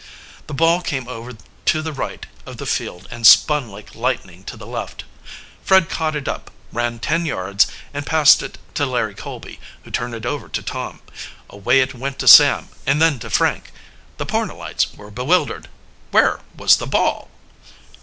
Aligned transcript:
The 0.47 0.55
ball 0.55 0.81
came 0.81 1.07
over 1.07 1.33
to 1.65 1.81
the 1.83 1.93
right 1.93 2.25
of 2.47 2.57
the 2.57 2.65
field 2.65 3.07
and 3.11 3.27
spun 3.27 3.69
like 3.69 3.93
lightning 3.93 4.43
to 4.45 4.57
the 4.57 4.65
left. 4.65 5.03
Fred 5.63 5.91
caught 5.91 6.15
it 6.15 6.27
up, 6.27 6.49
ran 6.71 6.97
ten 6.97 7.23
yards, 7.23 7.67
and 7.93 8.03
passed 8.03 8.41
it 8.41 8.57
to 8.73 8.87
Larry 8.87 9.13
Colby, 9.13 9.59
who 9.83 9.91
turned 9.91 10.15
it 10.15 10.25
over 10.25 10.49
to 10.49 10.63
Tom. 10.63 11.01
Away 11.51 11.81
it 11.81 11.93
went 11.93 12.17
to 12.17 12.27
Sam, 12.27 12.69
and 12.87 12.99
then 12.99 13.19
to 13.19 13.29
Frank. 13.29 13.71
The 14.17 14.25
Pornellites 14.25 14.91
were 14.95 15.11
bewildered. 15.11 15.69
Where 16.09 16.39
was 16.57 16.77
the 16.77 16.87
ball? 16.87 17.29